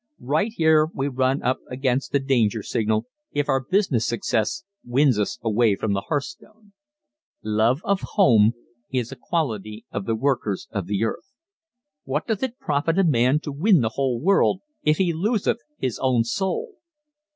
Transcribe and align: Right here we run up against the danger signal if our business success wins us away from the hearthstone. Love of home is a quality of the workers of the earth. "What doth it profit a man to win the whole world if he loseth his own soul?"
Right 0.23 0.51
here 0.51 0.87
we 0.95 1.07
run 1.09 1.43
up 1.43 1.59
against 1.69 2.11
the 2.11 2.17
danger 2.17 2.63
signal 2.63 3.05
if 3.33 3.47
our 3.47 3.59
business 3.63 4.07
success 4.07 4.63
wins 4.83 5.19
us 5.19 5.37
away 5.43 5.75
from 5.75 5.93
the 5.93 6.01
hearthstone. 6.01 6.73
Love 7.43 7.81
of 7.83 8.01
home 8.17 8.53
is 8.89 9.11
a 9.11 9.15
quality 9.15 9.85
of 9.91 10.05
the 10.07 10.15
workers 10.15 10.67
of 10.71 10.87
the 10.87 11.03
earth. 11.03 11.33
"What 12.03 12.25
doth 12.25 12.41
it 12.41 12.57
profit 12.57 12.97
a 12.97 13.03
man 13.03 13.41
to 13.41 13.51
win 13.51 13.81
the 13.81 13.89
whole 13.93 14.19
world 14.19 14.61
if 14.81 14.97
he 14.97 15.13
loseth 15.13 15.59
his 15.77 15.99
own 15.99 16.23
soul?" 16.23 16.77